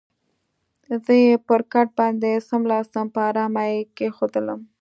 زه 1.03 1.13
یې 1.23 1.33
پر 1.47 1.61
کټ 1.73 1.87
باندې 1.99 2.31
څملاستم، 2.47 3.05
په 3.15 3.19
آرامه 3.29 3.63
یې 3.71 3.79
کېښودلم. 3.95 4.59